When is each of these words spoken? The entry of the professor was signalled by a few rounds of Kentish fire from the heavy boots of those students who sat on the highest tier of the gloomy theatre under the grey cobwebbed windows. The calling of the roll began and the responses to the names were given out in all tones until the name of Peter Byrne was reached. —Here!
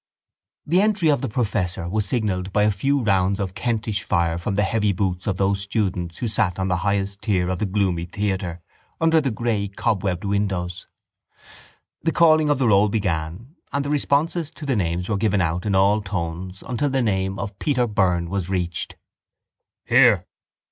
The 0.65 0.81
entry 0.81 1.09
of 1.09 1.21
the 1.21 1.29
professor 1.29 1.87
was 1.87 2.07
signalled 2.07 2.51
by 2.51 2.63
a 2.63 2.71
few 2.71 3.03
rounds 3.03 3.39
of 3.39 3.53
Kentish 3.53 4.01
fire 4.01 4.39
from 4.39 4.55
the 4.55 4.63
heavy 4.63 4.93
boots 4.93 5.27
of 5.27 5.37
those 5.37 5.61
students 5.61 6.17
who 6.17 6.27
sat 6.27 6.57
on 6.57 6.69
the 6.69 6.77
highest 6.77 7.21
tier 7.21 7.49
of 7.49 7.59
the 7.59 7.67
gloomy 7.67 8.05
theatre 8.05 8.63
under 8.99 9.21
the 9.21 9.29
grey 9.29 9.67
cobwebbed 9.67 10.23
windows. 10.25 10.87
The 12.01 12.11
calling 12.11 12.49
of 12.49 12.57
the 12.57 12.67
roll 12.67 12.89
began 12.89 13.55
and 13.71 13.85
the 13.85 13.91
responses 13.91 14.49
to 14.49 14.65
the 14.65 14.75
names 14.75 15.07
were 15.07 15.17
given 15.17 15.39
out 15.39 15.67
in 15.67 15.75
all 15.75 16.01
tones 16.01 16.63
until 16.67 16.89
the 16.89 17.03
name 17.03 17.37
of 17.37 17.59
Peter 17.59 17.85
Byrne 17.85 18.27
was 18.27 18.49
reached. 18.49 18.95
—Here! 19.85 20.25